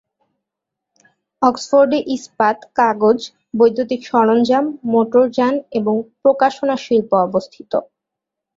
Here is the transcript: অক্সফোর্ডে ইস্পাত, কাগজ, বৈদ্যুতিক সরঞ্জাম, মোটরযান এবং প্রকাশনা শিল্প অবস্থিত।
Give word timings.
অক্সফোর্ডে 1.41 1.99
ইস্পাত, 2.15 2.57
কাগজ, 2.75 3.19
বৈদ্যুতিক 3.53 4.01
সরঞ্জাম, 4.05 4.65
মোটরযান 4.91 5.53
এবং 5.79 5.95
প্রকাশনা 6.21 6.75
শিল্প 6.85 7.11
অবস্থিত। 7.27 7.71